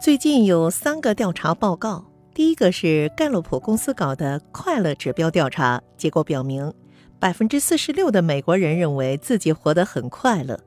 [0.00, 6.72] 最近有三个调查报告，第一个是盖洛普公司搞的快乐指标调查，结果表明，
[7.18, 10.58] 百分之四十六的美国人认为自己活得很快乐，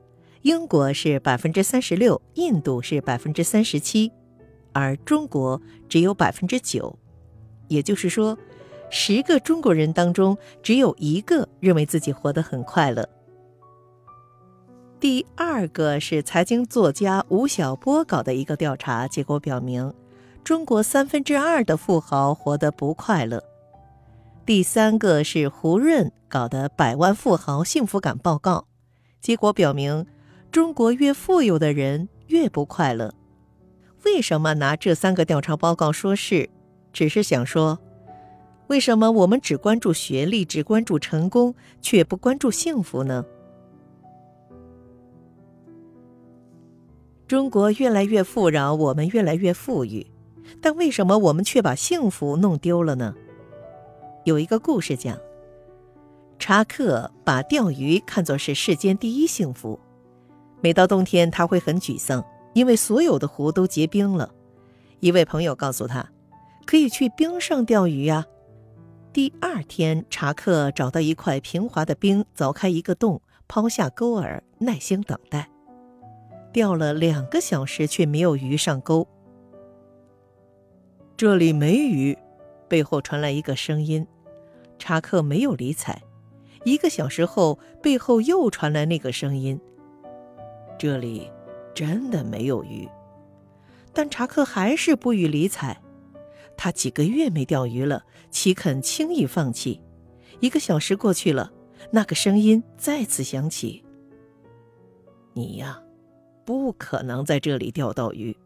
[0.42, 4.12] 英国是百分之三十六，印度是百分之三十七，
[4.74, 5.58] 而中国
[5.88, 6.94] 只有百分之九，
[7.68, 8.36] 也就是说，
[8.90, 13.08] 十个中国人当中只有一个认为自己活得很快乐。
[15.02, 19.92] 第二个是财经作家吴晓波搞的一个调查，结果表明，
[20.44, 23.42] 中国三分之二的富豪活得不快乐。
[24.46, 28.58] 第三个是胡润搞的《百万富豪幸福感报告》，
[29.20, 30.06] 结果表明，
[30.52, 33.12] 中国越富有的人越不快乐。
[34.04, 36.48] 为什么拿这三个调查报告说事？
[36.92, 37.76] 只是想说，
[38.68, 43.24] 为什么我们只关注学历，只关注成功，却不关注幸福呢？
[47.32, 50.06] 中国越来越富饶，我们越来越富裕，
[50.60, 53.14] 但为什么我们却把幸福弄丢了呢？
[54.24, 55.18] 有一个故事讲，
[56.38, 59.80] 查克把钓鱼看作是世间第一幸福。
[60.60, 64.30] 每到冬天，他会很沮丧，因为所有的湖都结冰了。
[65.00, 66.06] 一位朋友告诉他，
[66.66, 68.26] 可以去冰上钓鱼呀。
[69.10, 75.48] 第二天，查克找到一块平滑的冰，凿开一个洞，抛下钩饵，耐心等待。
[76.52, 79.06] 钓了两个小时，却没有鱼上钩。
[81.16, 82.16] 这里没鱼，
[82.68, 84.06] 背后传来一个声音。
[84.78, 86.02] 查克没有理睬。
[86.64, 89.60] 一个小时后，背后又传来那个声音
[90.76, 91.30] ：“这里
[91.72, 92.88] 真的没有鱼。”
[93.94, 95.80] 但查克还是不予理睬。
[96.56, 99.80] 他几个月没钓鱼了，岂肯轻易放弃？
[100.40, 101.52] 一个小时过去了，
[101.92, 103.84] 那个声音再次响起
[105.34, 105.80] ：“你呀。”
[106.44, 108.36] 不可能在这里钓到鱼。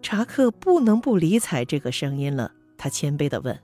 [0.00, 2.52] 查克不能不理睬这个声音了。
[2.76, 3.58] 他谦卑的问：“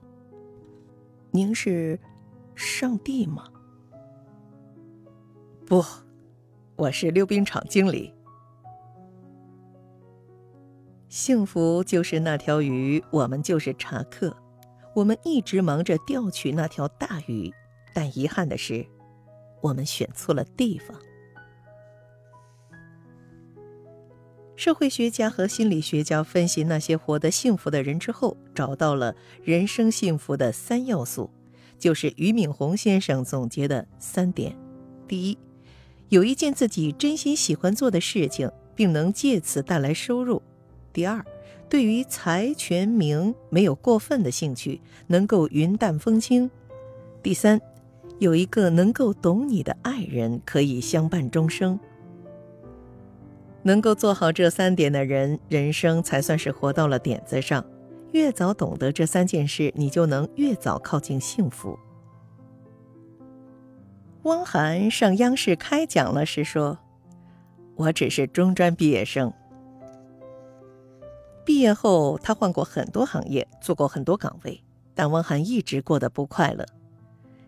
[1.30, 1.98] 您是
[2.54, 3.44] 上帝吗
[5.64, 5.82] ？”“不，
[6.76, 8.12] 我是溜冰场经理。”
[11.08, 14.36] 幸福就是那条鱼，我们就是查克。
[14.96, 17.52] 我们一直忙着钓取那条大鱼，
[17.94, 18.84] 但遗憾的是，
[19.62, 20.98] 我们选错了地方。
[24.56, 31.28] 社会学家和心理学家分析那些活得幸福的人之后，找到了人生幸福的三要素，
[31.78, 34.56] 就是俞敏洪先生总结的三点：
[35.08, 35.38] 第一，
[36.08, 40.40] 有一件自己真心喜欢做的事情，并能借此带来收入；
[40.92, 41.24] 第二，
[41.68, 46.48] 对于财权名没有过分的兴趣，能够云淡风轻；
[47.24, 47.60] 第三，
[48.20, 51.78] 有一个能够懂你的爱人，可以相伴终生。
[53.64, 57.64] 能够做好这三点的人，人生才算是活到了点子上。
[58.12, 61.76] 越早懂得这三件事，你就能越早靠近幸福。
[64.22, 66.78] 汪涵上央视开讲了时说
[67.74, 69.32] ：“我只是中专毕业生。
[71.44, 74.62] 毕业后，他换过很多行业，做过很多岗位，
[74.94, 76.64] 但汪涵一直过得不快乐。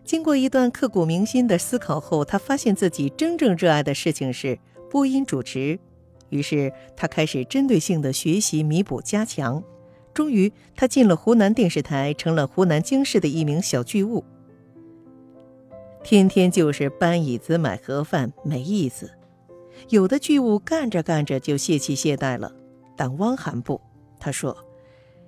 [0.03, 5.79] 经过一段刻骨铭心的思考后，他发现自己真正热爱的事情是播音主持。”
[6.29, 9.63] 于是他开始针对性的学习、弥补、加强。
[10.13, 14.25] 终于，他进了湖南电视台，成了湖南经视的一名小剧务。
[16.03, 19.11] 天天就是搬椅子、买盒饭，没意思。
[19.89, 22.51] 有的剧务干着干着就泄气懈怠了，
[22.95, 23.79] 但汪涵不。
[24.19, 24.57] 他说：“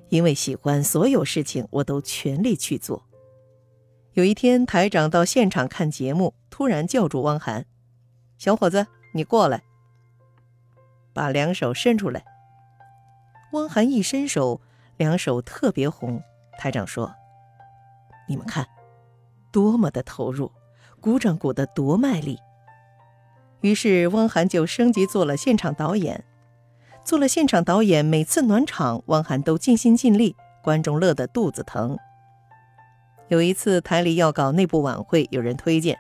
[0.10, 3.04] 因为喜欢，所有事情我都全力去做。”
[4.14, 7.68] 有一天，台长到现场看节目，突然叫住汪涵
[8.40, 9.62] ：“小伙子，你过来。”
[11.14, 12.24] 把两手伸出来。
[13.54, 14.62] 汪涵一伸手，
[14.98, 16.22] 两手特别红。
[16.58, 17.14] 台长说
[18.28, 18.68] ：“你们看，
[19.52, 20.52] 多么的投入，
[21.00, 22.38] 鼓掌鼓得多卖力。”
[23.62, 26.24] 于是汪涵就升级做了现场导演。
[27.04, 31.98] 做了现场导演，每次暖场，汪涵都尽心尽力，观众乐得肚子疼。
[33.30, 35.98] 有一次台里要搞内部晚会，有人推荐，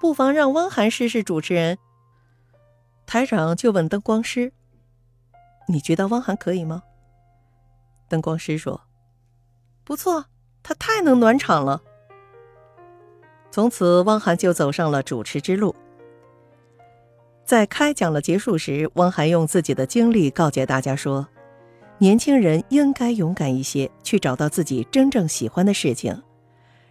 [0.00, 1.78] 不妨让汪涵试试主持人。
[3.08, 4.52] 台长就问灯光师
[5.66, 6.82] ：“你觉得汪涵可以吗？”
[8.06, 8.82] 灯光师说
[9.82, 10.26] ：“不错，
[10.62, 11.82] 他太能暖场了。”
[13.50, 15.74] 从此，汪涵就走上了主持之路。
[17.46, 21.26] 在开讲了结束时，汪涵用自己的经历告诫大家说
[21.96, 26.22] ：“年轻人应该勇敢一些，去找到自己真正喜欢的事情。”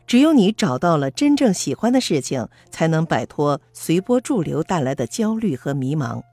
[0.07, 6.23] 只有你找到了真正喜欢的事情，才能摆脱随波逐流带来的焦虑和迷茫。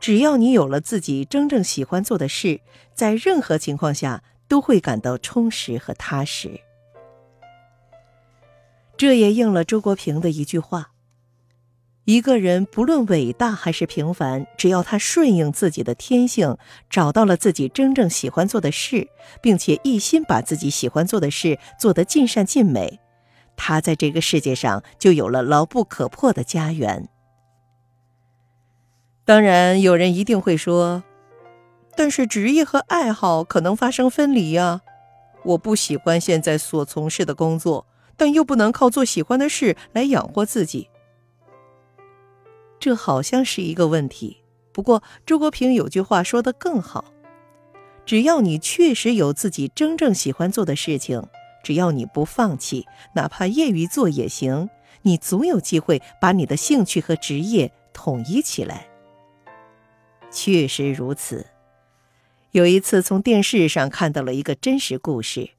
[0.00, 2.58] 只要你有了自己真正喜欢做的事，
[2.94, 6.58] 在任何情况下都会感到充实和踏实。
[8.96, 10.92] 这也应了周国平的一句话：
[12.10, 16.56] 一个人不论伟大还是平凡，只要他顺应自己的天性，
[16.88, 19.06] 找到了自己真正喜欢做的事，
[19.40, 22.98] 并且一心把自己喜欢做的事做得尽善尽美，
[23.54, 27.08] 他在这个世界上就有了牢不可破的家园。
[29.24, 31.04] 当然，有人一定会说
[31.94, 34.80] ：“但是职业和爱好可能发生分离呀！
[35.44, 37.86] 我不喜欢现在所从事的工作。”
[38.20, 40.90] 但又不能靠做喜欢的事来养活自己，
[42.80, 44.38] 这好像是一个问题。
[44.72, 47.04] 不过周国平有句话说得更好：
[48.06, 51.22] 只要你确实有自己真正喜欢做的事情，
[51.62, 54.70] 只要你不放弃，哪怕业余做也行，
[55.02, 58.88] 你总有机会把你的兴趣和职业统一起来。
[60.30, 61.46] 确实如此。
[62.52, 65.50] 有一次从电视上看到了一个真实故事。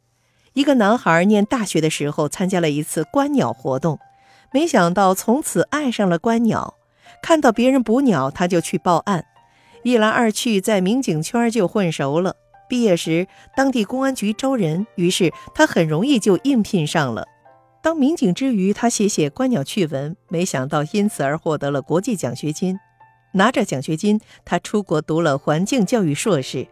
[0.54, 4.00] 一个男孩念大学的时候，参加了一次观鸟活动，
[4.52, 6.76] 没想到从此爱上了观鸟。
[7.22, 9.26] 看到别人捕鸟，他就去报案，
[9.84, 12.36] 一来二去，在民警圈就混熟了。
[12.70, 17.28] 毕业时，当地公安局招人，于是他很容易就应聘上了。
[17.84, 22.80] 当民警之余，他写写观鸟趣闻，没想到因此而获得了国际奖学金。
[23.34, 26.68] 拿着奖学金，他出国读了环境教育硕士。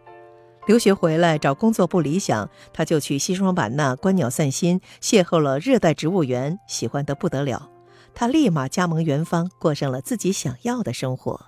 [0.66, 7.68] 留学回来找工作不理想，他就去西双版纳观鸟散心，邂逅了热带植物园，喜欢得不得了。
[8.14, 11.46] 他立马加盟元芳，过上了自己想要的生活。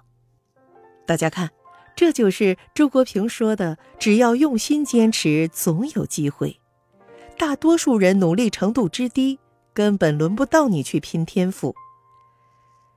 [1.06, 1.50] 大家看，
[1.94, 6.60] 这就是周国平说的：“只要用心坚持，总有机会。”
[7.38, 9.38] 大多数人努力程度之低，
[9.74, 11.74] 根本轮不到你去拼天赋。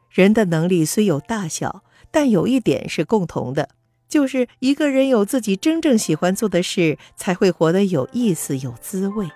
[0.10, 3.70] 人的能力虽有大小，但有一点是共同的。
[4.08, 9.30] 就是一个人有自己真正喜欢做的事，才会活得有意思、有滋味。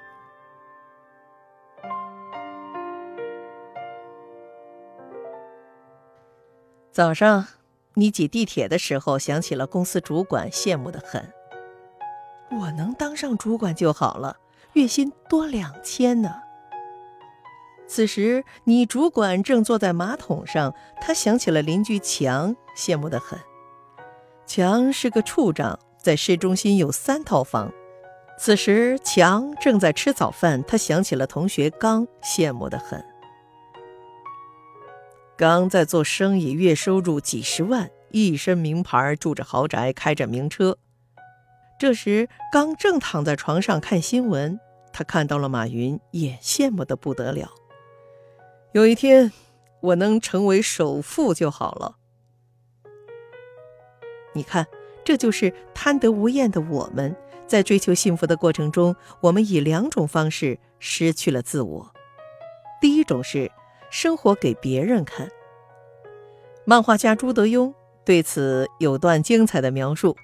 [7.00, 7.48] 早上，
[7.94, 11.32] 你挤地铁的时候，想起了公司主管，羡慕的很。
[12.52, 14.36] 我能当上主管就好了，
[14.74, 16.30] 月薪多两千呢。
[17.88, 23.40] 此时，你主管正坐在马桶上，他想起了邻居强，羡慕的很。
[24.46, 27.72] 强是个处长，在市中心有三套房。
[28.38, 33.02] 此时，强正在吃早饭，他想起了同学刚，羡慕的很。
[35.40, 40.78] 刚在做生意，月收入几十万，一身名牌，住着豪宅，开着名车。
[41.80, 44.60] 这时，刚正躺在床上看新闻，
[44.92, 47.52] 他看到了马云，也羡慕的不得了。
[48.74, 49.32] 有一天，
[49.80, 51.96] 我能成为首富就好了。
[54.34, 54.68] 你看，
[55.06, 57.16] 这就是贪得无厌的我们，
[57.48, 61.94] 在追求幸福的过程中，我们以两种方式失去了自我。
[62.82, 63.50] 第一种是
[63.90, 65.30] 生活给别人看。
[66.66, 67.74] 漫画家朱德庸
[68.06, 70.16] 对此有段精彩的描述：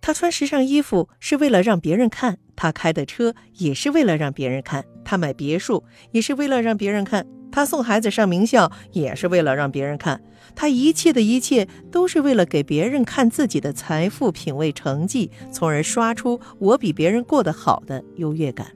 [0.00, 7.26] 他穿时尚衣服是为了让别人看，他开的车也是为了让别人看，他买别墅也是为了让别人看。
[7.50, 10.20] 他送孩子上名校也是为了让别人看，
[10.56, 18.66] 他一切的一切都是为了给别人看自己的财富、品味、成绩，从而刷出我比别人过得好的优越感。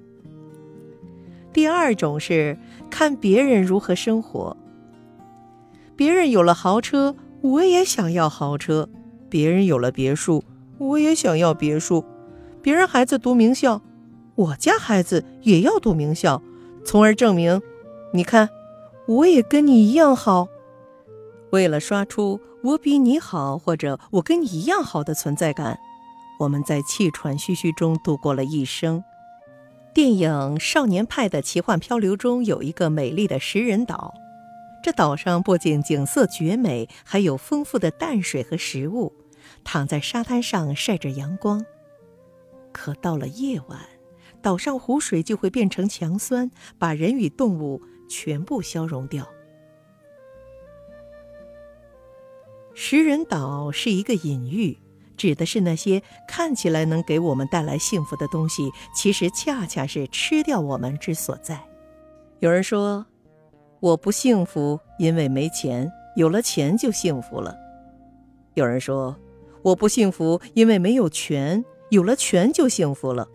[1.59, 2.57] 第二种是
[2.89, 4.57] 看别人如何生活，
[5.97, 8.87] 别人有了豪车，我也想要豪车；
[9.29, 10.45] 别人有了别墅，
[10.79, 12.05] 我也想要别墅；
[12.63, 13.83] 别人孩子读名校，
[14.37, 16.41] 我家孩子也要读名校，
[16.85, 17.61] 从而证明，
[18.13, 18.49] 你看。
[19.09, 20.47] 我也跟你一样好，
[21.51, 25.77] 为了刷出我比你好或者我跟你一样好的存在感，
[26.39, 29.03] 我们在气喘吁吁中度过了一生。
[29.99, 34.15] 电影《少年派的奇幻漂流》中有一个美丽的食人岛，
[34.81, 39.13] 这岛上不仅景色绝美，还有丰富的淡水和食物。
[39.65, 41.67] 躺在沙滩上晒着阳光，
[42.71, 43.81] 可到了夜晚，
[44.41, 47.83] 岛上湖水就会变成强酸，把人与动物。
[48.09, 49.29] 全部消融掉。
[52.73, 54.79] 食人岛是一个隐喻，
[55.19, 61.61] 指的是那些看起来能给我们带来幸福的东西，其实恰恰是吃掉我们之所在。
[62.39, 63.05] 有人说，
[63.81, 67.55] 我不幸福，因为没钱，有了钱就幸福了。
[68.55, 69.15] 有人说，
[69.63, 73.29] 我不幸福，因为没有权，有了权就幸福了。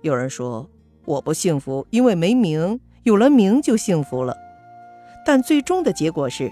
[0.00, 0.70] 有人说，
[1.04, 2.80] 我不幸福，因为没名。
[3.04, 4.34] 有了名就幸福了，
[5.26, 6.50] 但最终的结果是，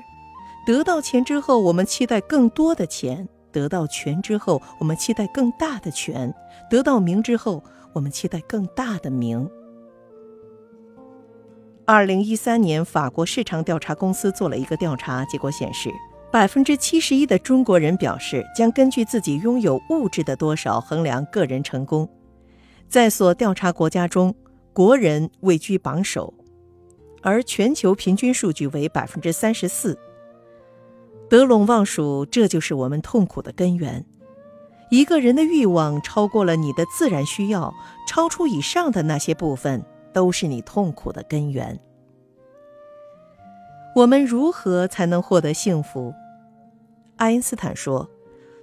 [0.66, 6.32] 得到钱之后，我们期待更多的钱；得到权之后，我们期待更大的权；
[6.68, 9.48] 得到名之后，我们期待更大的名。
[11.84, 15.90] 二零一三年，法国市场调查公司做了一个调查，结果显示，
[16.30, 22.08] 百分之七十一的中国人表示将根据自己拥有物质的多少衡量个人成功。
[22.88, 24.34] 在所调查国家中，
[24.72, 26.32] 国人位居榜首，
[27.20, 29.98] 而全球平均数据为百分之三十四。
[31.32, 34.04] 得陇望蜀，这就是我们痛苦的根源。
[34.90, 37.72] 一个人的欲望超过了你的自然需要，
[38.06, 41.80] 超出以上的那些部分，都是你痛苦的根源。
[43.96, 46.12] 我们如何才能获得幸福？
[47.16, 48.10] 爱因斯坦说：“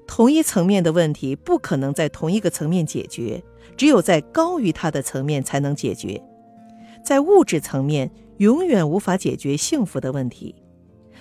[0.06, 3.44] 同一层面的问题不可能在同一个层面解决，
[3.76, 6.24] 只有在高于它的层面才能解决。
[7.04, 10.54] 在物质层面，永远无法解决幸福的问题。”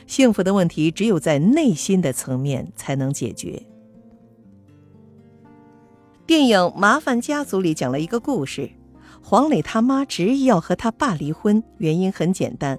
[0.08, 3.62] 幸福的问题只有在内心的层面才能解决。
[6.26, 8.70] 电影《麻烦家族》里讲了一个故事：
[9.22, 12.78] 黄磊他妈执意要和他爸离婚，原因很简单，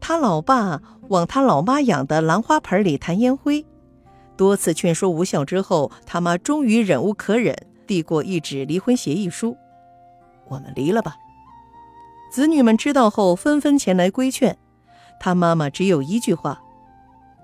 [0.00, 3.64] 他老爸往他老妈养的兰花盆里弹烟灰，
[4.36, 7.54] 多次劝说无效之后，他妈终于忍无可忍，
[7.86, 9.54] 递过一纸离婚协议书
[10.48, 11.16] ：“我们离了吧。”
[12.32, 14.58] 子女们知道后，纷纷前来规劝。
[15.24, 16.60] 他妈妈只有一句话：“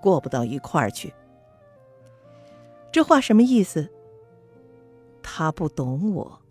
[0.02, 1.14] 过不到一块儿去。”
[2.92, 3.88] 这话什么意思？
[5.22, 6.42] 他不懂我。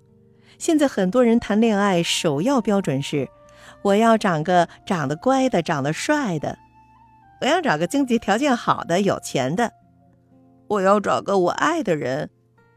[0.58, 3.30] 现在很多人谈恋爱，首要标准是：
[3.84, 6.56] 我要找个长得乖的、长得帅的；
[7.42, 9.70] 我要找个经济条件好的、有钱的；
[10.68, 12.28] 我要找个我爱的人；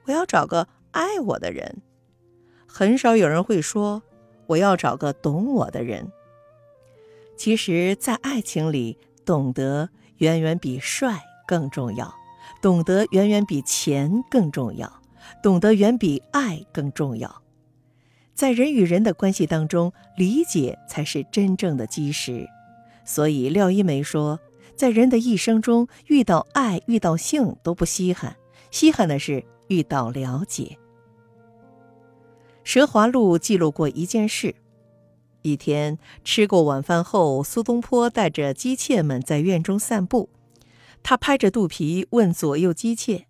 [0.05, 1.81] 我要找个爱我的人。
[2.67, 4.03] 很少有人会说
[4.49, 6.13] ：“我要找个懂我的人。”
[7.37, 12.15] 其实，在爱情里，懂得远远比帅更重要，
[12.61, 15.03] 懂得远远比钱更重要，
[15.43, 17.43] 懂得远比爱更重要。
[18.35, 22.47] 在人与人的关系当中，理解才是真正的基石。
[23.05, 24.39] 所以，廖一梅说，
[24.77, 28.37] 在人的一生中，遇到爱、遇到性都不稀罕，
[28.71, 30.79] 稀罕的是遇到了解。
[32.65, 34.55] 佘华录记录过一件事。
[35.43, 40.31] 一天吃过晚饭后，苏东坡带着姬妾们在院中散步。
[41.03, 43.27] 他拍着肚皮问左右姬妾：“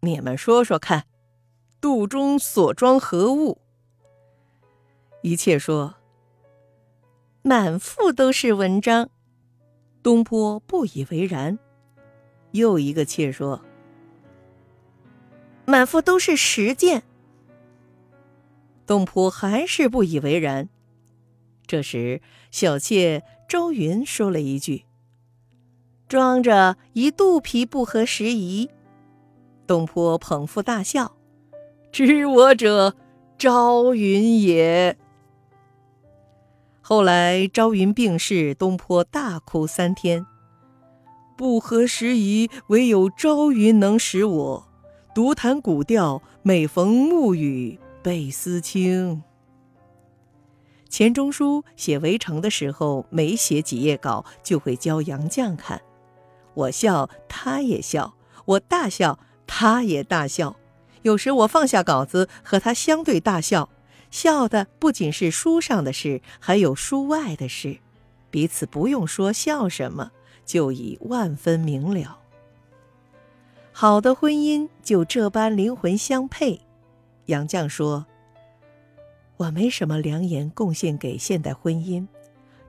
[0.00, 1.06] 你们说说看，
[1.80, 3.58] 肚中所装何物？”
[5.22, 5.96] 一妾说
[7.42, 9.10] ：“满腹都是文章。”
[10.02, 11.58] 东坡不以为然。
[12.52, 13.60] 又一个妾说
[15.66, 17.02] ：“满腹都是实践。”
[18.86, 20.68] 东坡还是不以为然。
[21.66, 22.20] 这时，
[22.50, 24.84] 小妾周云说了一句
[26.08, 28.70] ：“装着一肚皮不合时宜。”
[29.66, 31.16] 东坡捧腹大笑
[31.90, 32.94] ：“知我者，
[33.36, 34.96] 朝云也。”
[36.80, 40.24] 后来，朝云病逝，东坡大哭三天
[41.36, 44.68] ：“不合时宜，唯有朝云能使我
[45.12, 49.24] 独弹古调，每逢暮雨倍思亲。”
[50.96, 55.78] 钱钟书写《围城》的时候，每写几页稿就会教杨绛看。
[56.54, 58.14] 我笑，他也笑；
[58.46, 60.56] 我大笑，他也大笑。
[61.02, 63.68] 有时我放下稿子和他相对大笑，
[64.10, 67.76] 笑的不仅是书上的事，还有书外的事，
[68.30, 70.12] 彼此不用说笑什么，
[70.46, 72.20] 就已万分明了。
[73.70, 76.62] 好的婚姻就这般灵魂相配。
[77.26, 78.06] 杨绛说。
[79.38, 82.06] 我没什么良言贡献给现代婚姻，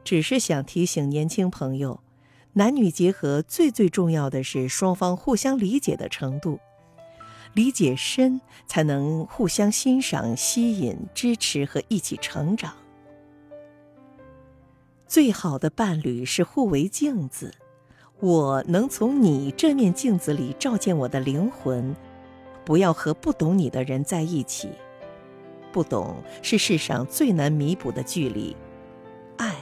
[0.04, 2.02] 只是想提醒年轻朋友，
[2.54, 6.60] 男女结合最最重要的是双方互相理解的程度，
[7.54, 12.74] 理解深才能互相欣赏、吸引、支持和一起成长。
[15.08, 17.54] 最好的伴侣是互为镜子，
[18.20, 21.96] 我能从你这面镜子里照见我的灵魂，
[22.66, 24.70] 不要和不懂你的人在一起。
[25.78, 28.58] 不懂是世上最难弥补的距离，
[29.38, 29.54] 爱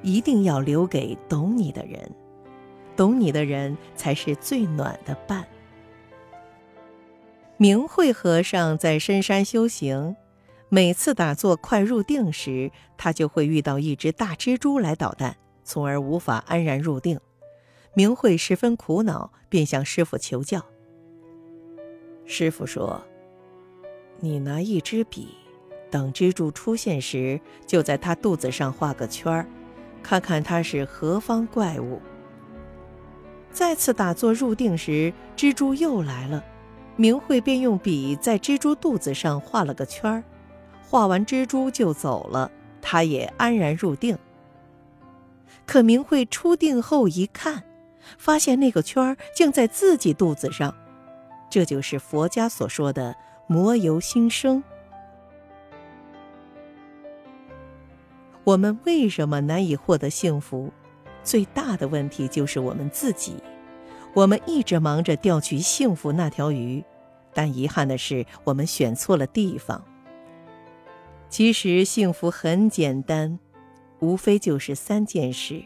[0.00, 2.08] 一定要留给懂你的人，
[2.94, 5.44] 懂你的人才是最暖的伴。
[7.56, 10.14] 明慧和尚在深山修行，
[10.68, 17.18] 每次打坐快入定时，他就会遇到一只大蜘蛛来捣蛋，从而无法安然入定。
[17.94, 20.64] 明慧十分苦恼，便向师傅求教。
[22.24, 23.02] 师傅说
[24.20, 25.34] ：“你拿一支笔。”
[25.90, 29.46] 等蜘蛛出现时，就在它肚子上画个圈儿，
[30.02, 32.00] 看看它是何方怪物。
[33.50, 36.44] 再次打坐入定时，蜘蛛又来了。
[36.96, 40.24] 明慧便用笔在蜘蛛肚子上画了个圈儿，
[40.88, 42.50] 画完蜘蛛就走了，
[42.80, 44.16] 他也安然入定。
[45.66, 47.64] 可明慧出定后一看，
[48.18, 50.74] 发现那个圈儿竟在自己肚子上，
[51.50, 53.14] 这就是佛家所说的
[53.46, 54.62] “魔由心生”。
[58.46, 60.72] 我们为什么难以获得幸福？
[61.24, 63.34] 最大的问题就是我们自己。
[64.14, 66.84] 我们一直忙着钓取幸福那条鱼，
[67.34, 69.84] 但遗憾的是，我们选错了地方。
[71.28, 73.36] 其实幸福很简单，
[73.98, 75.64] 无非就是三件事：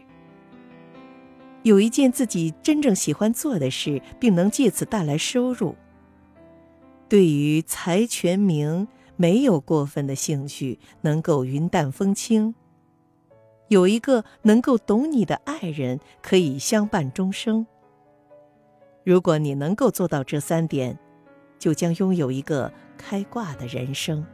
[1.61, 5.75] 有一件自己真正喜欢做的事，并能借此带来收入；
[7.07, 12.55] 对于财权名没有过分的兴趣，能够云淡风轻；
[13.71, 17.65] 有一个能够懂你的爱人，可以相伴终生。
[19.05, 20.99] 如果你能够做到这三点，
[21.57, 24.25] 就将拥有一个开挂的人生。